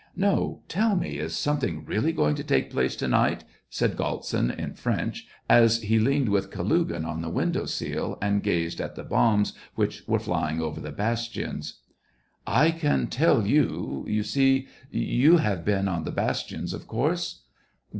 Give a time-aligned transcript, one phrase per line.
[0.31, 4.73] "No, tell me, is something really going to take place to night }"said Galtsin, in
[4.73, 8.89] French, as he leaned with Kalugin on the window sill, and gazed 64• SEVASTOPOL IN
[8.89, 8.89] MAY.
[8.89, 11.81] at the bombs which were flying over the bastions."
[12.65, 14.67] I can tell you, yon see...
[14.89, 17.43] you have been on the bastions, of course